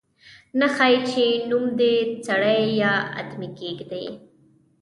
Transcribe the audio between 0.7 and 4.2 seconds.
ښايي چې نوم دې سړی یا آدمي کېږدي.